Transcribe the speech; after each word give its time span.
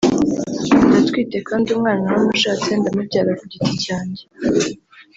ndatwite 0.87 1.37
kandi 1.47 1.67
umwana 1.75 2.01
naramushatse 2.05 2.69
ndamubyara 2.79 3.31
ku 3.39 3.43
giti 3.51 3.73
cyanjye 3.83 4.23